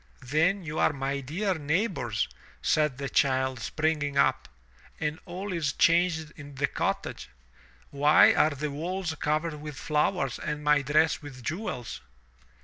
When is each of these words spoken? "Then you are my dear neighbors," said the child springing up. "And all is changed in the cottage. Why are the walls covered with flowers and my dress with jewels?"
"Then 0.23 0.63
you 0.63 0.79
are 0.79 0.91
my 0.93 1.19
dear 1.19 1.53
neighbors," 1.53 2.27
said 2.63 2.97
the 2.97 3.07
child 3.07 3.59
springing 3.59 4.17
up. 4.17 4.49
"And 4.99 5.19
all 5.25 5.53
is 5.53 5.73
changed 5.73 6.31
in 6.35 6.55
the 6.55 6.65
cottage. 6.65 7.29
Why 7.91 8.33
are 8.33 8.49
the 8.49 8.71
walls 8.71 9.13
covered 9.19 9.61
with 9.61 9.77
flowers 9.77 10.39
and 10.39 10.63
my 10.63 10.81
dress 10.81 11.21
with 11.21 11.43
jewels?" 11.43 12.01